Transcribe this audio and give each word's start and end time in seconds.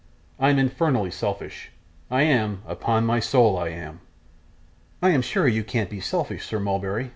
I'm 0.39 0.57
infernal 0.57 1.11
selfish; 1.11 1.69
I 2.09 2.23
am 2.23 2.63
upon 2.65 3.05
my 3.05 3.19
soul 3.19 3.55
I 3.55 3.69
am.' 3.69 3.99
'I 4.99 5.09
am 5.11 5.21
sure 5.21 5.47
you 5.47 5.63
can't 5.63 5.91
be 5.91 5.99
selfish, 5.99 6.43
Sir 6.43 6.59
Mulberry! 6.59 7.09